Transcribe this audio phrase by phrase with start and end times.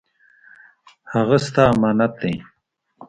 [1.13, 2.33] هغه ستا امانت دی